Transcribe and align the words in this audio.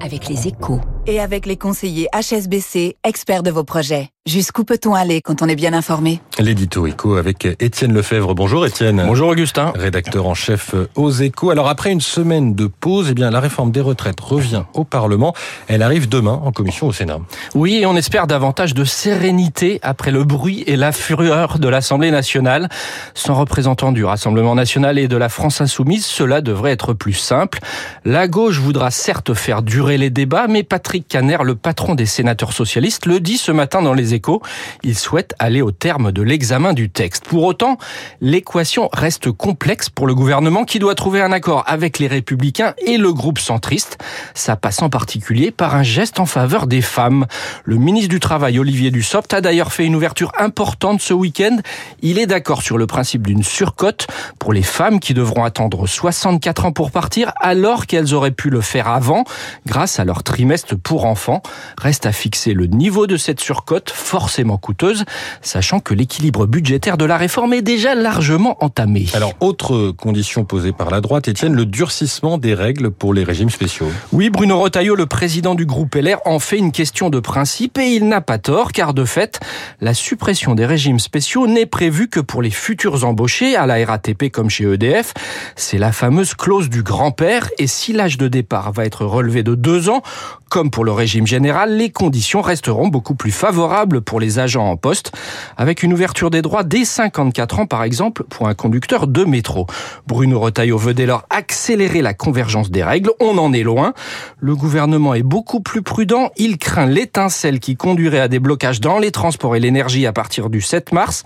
avec 0.00 0.28
les 0.28 0.48
échos. 0.48 0.80
Et 1.08 1.20
avec 1.20 1.46
les 1.46 1.56
conseillers 1.56 2.08
HSBC, 2.12 2.96
experts 3.04 3.44
de 3.44 3.52
vos 3.52 3.62
projets. 3.62 4.10
Jusqu'où 4.26 4.64
peut-on 4.64 4.92
aller 4.92 5.20
quand 5.22 5.40
on 5.40 5.46
est 5.46 5.54
bien 5.54 5.72
informé? 5.72 6.20
L'édito 6.40 6.84
écho 6.88 7.14
avec 7.14 7.44
Étienne 7.60 7.92
Lefebvre. 7.92 8.34
Bonjour 8.34 8.66
Étienne. 8.66 9.04
Bonjour 9.06 9.28
Augustin. 9.28 9.72
Rédacteur 9.76 10.26
en 10.26 10.34
chef 10.34 10.74
aux 10.96 11.12
échos. 11.12 11.50
Alors 11.50 11.68
après 11.68 11.92
une 11.92 12.00
semaine 12.00 12.56
de 12.56 12.66
pause, 12.66 13.06
eh 13.12 13.14
bien 13.14 13.30
la 13.30 13.38
réforme 13.38 13.70
des 13.70 13.80
retraites 13.80 14.18
revient 14.18 14.64
au 14.74 14.82
Parlement. 14.82 15.32
Elle 15.68 15.80
arrive 15.84 16.08
demain 16.08 16.40
en 16.44 16.50
commission 16.50 16.88
au 16.88 16.92
Sénat. 16.92 17.20
Oui, 17.54 17.76
et 17.76 17.86
on 17.86 17.94
espère 17.94 18.26
davantage 18.26 18.74
de 18.74 18.82
sérénité 18.82 19.78
après 19.82 20.10
le 20.10 20.24
bruit 20.24 20.64
et 20.66 20.74
la 20.74 20.90
fureur 20.90 21.60
de 21.60 21.68
l'Assemblée 21.68 22.10
nationale. 22.10 22.68
Sans 23.14 23.34
représentant 23.34 23.92
du 23.92 24.04
Rassemblement 24.04 24.56
national 24.56 24.98
et 24.98 25.06
de 25.06 25.16
la 25.16 25.28
France 25.28 25.60
insoumise, 25.60 26.04
cela 26.04 26.40
devrait 26.40 26.72
être 26.72 26.94
plus 26.94 27.12
simple. 27.12 27.60
La 28.04 28.26
gauche 28.26 28.58
voudra 28.58 28.90
certes 28.90 29.34
faire 29.34 29.62
durer 29.62 29.98
les 29.98 30.10
débats, 30.10 30.48
mais 30.48 30.64
Patrick 30.64 30.95
Caner, 31.02 31.38
le 31.42 31.54
patron 31.54 31.94
des 31.94 32.06
sénateurs 32.06 32.52
socialistes, 32.52 33.06
le 33.06 33.20
dit 33.20 33.38
ce 33.38 33.52
matin 33.52 33.82
dans 33.82 33.94
les 33.94 34.14
échos. 34.14 34.42
Il 34.82 34.96
souhaite 34.96 35.34
aller 35.38 35.62
au 35.62 35.70
terme 35.70 36.12
de 36.12 36.22
l'examen 36.22 36.72
du 36.72 36.90
texte. 36.90 37.24
Pour 37.24 37.44
autant, 37.44 37.78
l'équation 38.20 38.88
reste 38.92 39.30
complexe 39.30 39.88
pour 39.88 40.06
le 40.06 40.14
gouvernement 40.14 40.64
qui 40.64 40.78
doit 40.78 40.94
trouver 40.94 41.20
un 41.20 41.32
accord 41.32 41.64
avec 41.66 41.98
les 41.98 42.06
républicains 42.06 42.74
et 42.86 42.98
le 42.98 43.12
groupe 43.12 43.38
centriste. 43.38 43.98
Ça 44.34 44.56
passe 44.56 44.82
en 44.82 44.88
particulier 44.88 45.50
par 45.50 45.74
un 45.74 45.82
geste 45.82 46.20
en 46.20 46.26
faveur 46.26 46.66
des 46.66 46.82
femmes. 46.82 47.26
Le 47.64 47.76
ministre 47.76 48.10
du 48.10 48.20
Travail, 48.20 48.58
Olivier 48.58 48.90
Dussopt, 48.90 49.32
a 49.34 49.40
d'ailleurs 49.40 49.72
fait 49.72 49.84
une 49.84 49.96
ouverture 49.96 50.32
importante 50.38 51.00
ce 51.00 51.14
week-end. 51.14 51.56
Il 52.02 52.18
est 52.18 52.26
d'accord 52.26 52.62
sur 52.62 52.78
le 52.78 52.86
principe 52.86 53.26
d'une 53.26 53.42
surcote 53.42 54.06
pour 54.38 54.52
les 54.52 54.62
femmes 54.62 55.00
qui 55.00 55.14
devront 55.14 55.44
attendre 55.44 55.86
64 55.86 56.66
ans 56.66 56.72
pour 56.72 56.90
partir 56.90 57.32
alors 57.40 57.86
qu'elles 57.86 58.14
auraient 58.14 58.30
pu 58.30 58.50
le 58.50 58.60
faire 58.60 58.88
avant 58.88 59.24
grâce 59.66 59.98
à 59.98 60.04
leur 60.04 60.22
trimestre 60.22 60.76
pour 60.86 61.04
enfants. 61.04 61.42
Reste 61.78 62.06
à 62.06 62.12
fixer 62.12 62.54
le 62.54 62.66
niveau 62.66 63.08
de 63.08 63.16
cette 63.16 63.40
surcote 63.40 63.90
forcément 63.90 64.56
coûteuse, 64.56 65.04
sachant 65.42 65.80
que 65.80 65.94
l'équilibre 65.94 66.46
budgétaire 66.46 66.96
de 66.96 67.04
la 67.04 67.16
réforme 67.16 67.54
est 67.54 67.62
déjà 67.62 67.96
largement 67.96 68.56
entamé. 68.64 69.06
Alors, 69.12 69.32
autre 69.40 69.90
condition 69.90 70.44
posée 70.44 70.70
par 70.70 70.90
la 70.90 71.00
droite, 71.00 71.26
Étienne, 71.26 71.54
le 71.54 71.66
durcissement 71.66 72.38
des 72.38 72.54
règles 72.54 72.92
pour 72.92 73.14
les 73.14 73.24
régimes 73.24 73.50
spéciaux. 73.50 73.88
Oui, 74.12 74.30
Bruno 74.30 74.60
Retailleau, 74.60 74.94
le 74.94 75.06
président 75.06 75.56
du 75.56 75.66
groupe 75.66 75.96
LR, 75.96 76.18
en 76.24 76.38
fait 76.38 76.58
une 76.58 76.70
question 76.70 77.10
de 77.10 77.18
principe 77.18 77.78
et 77.78 77.88
il 77.88 78.06
n'a 78.06 78.20
pas 78.20 78.38
tort, 78.38 78.70
car 78.70 78.94
de 78.94 79.04
fait, 79.04 79.40
la 79.80 79.92
suppression 79.92 80.54
des 80.54 80.66
régimes 80.66 81.00
spéciaux 81.00 81.48
n'est 81.48 81.66
prévue 81.66 82.08
que 82.08 82.20
pour 82.20 82.42
les 82.42 82.50
futurs 82.50 83.04
embauchés 83.04 83.56
à 83.56 83.66
la 83.66 83.84
RATP 83.84 84.30
comme 84.30 84.50
chez 84.50 84.72
EDF. 84.72 85.14
C'est 85.56 85.78
la 85.78 85.90
fameuse 85.90 86.34
clause 86.34 86.70
du 86.70 86.84
grand-père 86.84 87.50
et 87.58 87.66
si 87.66 87.92
l'âge 87.92 88.18
de 88.18 88.28
départ 88.28 88.70
va 88.70 88.84
être 88.84 89.04
relevé 89.04 89.42
de 89.42 89.56
deux 89.56 89.88
ans, 89.88 90.02
comme 90.48 90.70
pour 90.76 90.84
le 90.84 90.92
régime 90.92 91.26
général, 91.26 91.74
les 91.78 91.88
conditions 91.88 92.42
resteront 92.42 92.88
beaucoup 92.88 93.14
plus 93.14 93.30
favorables 93.30 94.02
pour 94.02 94.20
les 94.20 94.38
agents 94.38 94.68
en 94.68 94.76
poste, 94.76 95.10
avec 95.56 95.82
une 95.82 95.94
ouverture 95.94 96.28
des 96.28 96.42
droits 96.42 96.64
dès 96.64 96.84
54 96.84 97.60
ans 97.60 97.66
par 97.66 97.82
exemple 97.82 98.24
pour 98.24 98.46
un 98.46 98.52
conducteur 98.52 99.06
de 99.06 99.24
métro. 99.24 99.66
Bruno 100.06 100.38
Retailleau 100.38 100.76
veut 100.76 100.92
dès 100.92 101.06
lors 101.06 101.24
accélérer 101.30 102.02
la 102.02 102.12
convergence 102.12 102.70
des 102.70 102.84
règles, 102.84 103.10
on 103.20 103.38
en 103.38 103.54
est 103.54 103.62
loin. 103.62 103.94
Le 104.38 104.54
gouvernement 104.54 105.14
est 105.14 105.22
beaucoup 105.22 105.60
plus 105.60 105.80
prudent, 105.80 106.28
il 106.36 106.58
craint 106.58 106.84
l'étincelle 106.84 107.58
qui 107.58 107.76
conduirait 107.76 108.20
à 108.20 108.28
des 108.28 108.38
blocages 108.38 108.82
dans 108.82 108.98
les 108.98 109.12
transports 109.12 109.56
et 109.56 109.60
l'énergie 109.60 110.04
à 110.04 110.12
partir 110.12 110.50
du 110.50 110.60
7 110.60 110.92
mars, 110.92 111.22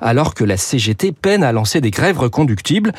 alors 0.00 0.32
que 0.32 0.44
la 0.44 0.56
CGT 0.56 1.12
peine 1.12 1.44
à 1.44 1.52
lancer 1.52 1.82
des 1.82 1.90
grèves 1.90 2.20
reconductibles. 2.20 2.92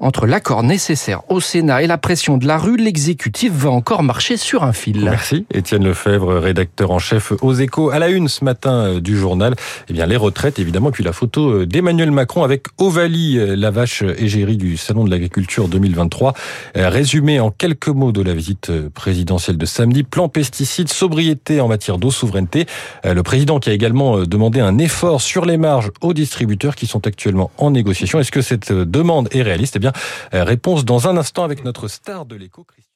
Entre 0.00 0.26
l'accord 0.26 0.64
nécessaire 0.64 1.22
au 1.30 1.38
Sénat 1.38 1.84
et 1.84 1.86
la 1.86 1.98
pression 1.98 2.36
de 2.36 2.48
la 2.48 2.58
rue, 2.58 2.78
l'exécutif 2.78 3.52
va 3.52 3.70
encore 3.70 4.02
marcher 4.02 4.36
sur 4.36 4.64
un 4.64 4.72
fil. 4.72 5.04
Merci 5.04 5.41
Étienne 5.52 5.84
Lefebvre, 5.84 6.38
rédacteur 6.38 6.90
en 6.90 6.98
chef 6.98 7.32
aux 7.40 7.54
échos. 7.54 7.90
À 7.90 7.98
la 7.98 8.08
une 8.08 8.28
ce 8.28 8.44
matin 8.44 8.72
euh, 8.72 9.00
du 9.00 9.16
journal, 9.16 9.54
eh 9.88 9.92
bien 9.92 10.06
les 10.06 10.16
retraites 10.16 10.58
évidemment, 10.58 10.90
puis 10.90 11.04
la 11.04 11.12
photo 11.12 11.50
euh, 11.50 11.66
d'Emmanuel 11.66 12.10
Macron 12.10 12.42
avec 12.42 12.66
Ovalie, 12.78 13.38
euh, 13.38 13.56
la 13.56 13.70
vache 13.70 14.02
égérie 14.02 14.56
du 14.56 14.76
Salon 14.76 15.04
de 15.04 15.10
l'Agriculture 15.10 15.68
2023. 15.68 16.34
Résumé 16.74 17.40
en 17.40 17.50
quelques 17.50 17.88
mots 17.88 18.12
de 18.12 18.22
la 18.22 18.34
visite 18.34 18.70
présidentielle 18.90 19.56
de 19.56 19.66
samedi, 19.66 20.02
plan 20.02 20.28
pesticides, 20.28 20.88
sobriété 20.88 21.60
en 21.60 21.68
matière 21.68 21.98
d'eau, 21.98 22.10
souveraineté. 22.10 22.66
Le 23.04 23.22
président 23.22 23.58
qui 23.58 23.70
a 23.70 23.72
également 23.72 24.22
demandé 24.24 24.60
un 24.60 24.78
effort 24.78 25.20
sur 25.20 25.44
les 25.44 25.56
marges 25.56 25.90
aux 26.00 26.12
distributeurs 26.12 26.74
qui 26.74 26.86
sont 26.86 27.06
actuellement 27.06 27.50
en 27.58 27.70
négociation. 27.70 28.20
Est-ce 28.20 28.32
que 28.32 28.42
cette 28.42 28.72
demande 28.72 29.28
est 29.32 29.42
réaliste? 29.42 29.76
Eh 29.76 29.80
bien, 29.80 29.92
réponse 30.32 30.84
dans 30.84 31.08
un 31.08 31.16
instant 31.16 31.44
avec 31.44 31.64
notre 31.64 31.88
star 31.88 32.26
de 32.26 32.36
l'écho, 32.36 32.64
Christian. 32.64 32.91